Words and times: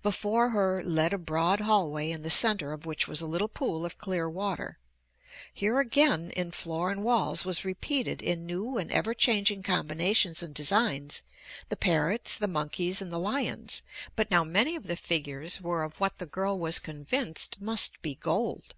Before 0.00 0.50
her 0.50 0.80
led 0.84 1.12
a 1.12 1.18
broad 1.18 1.62
hallway 1.62 2.12
in 2.12 2.22
the 2.22 2.30
center 2.30 2.72
of 2.72 2.86
which 2.86 3.08
was 3.08 3.20
a 3.20 3.26
little 3.26 3.48
pool 3.48 3.84
of 3.84 3.98
clear 3.98 4.30
water. 4.30 4.78
Here 5.52 5.80
again 5.80 6.30
in 6.36 6.52
floor 6.52 6.92
and 6.92 7.02
walls 7.02 7.44
was 7.44 7.64
repeated 7.64 8.22
in 8.22 8.46
new 8.46 8.78
and 8.78 8.92
ever 8.92 9.12
changing 9.12 9.64
combinations 9.64 10.40
and 10.40 10.54
designs, 10.54 11.22
the 11.68 11.74
parrots, 11.76 12.36
the 12.36 12.46
monkeys, 12.46 13.02
and 13.02 13.12
the 13.12 13.18
lions, 13.18 13.82
but 14.14 14.30
now 14.30 14.44
many 14.44 14.76
of 14.76 14.86
the 14.86 14.94
figures 14.94 15.60
were 15.60 15.82
of 15.82 15.98
what 15.98 16.18
the 16.18 16.26
girl 16.26 16.56
was 16.56 16.78
convinced 16.78 17.60
must 17.60 18.00
be 18.02 18.14
gold. 18.14 18.76